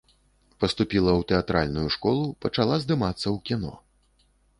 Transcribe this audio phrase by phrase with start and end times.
[0.61, 3.71] Паступіла ў тэатральную школу, пачала здымацца ў кіно.